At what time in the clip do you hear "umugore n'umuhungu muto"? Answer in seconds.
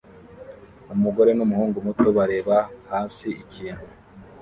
0.93-2.07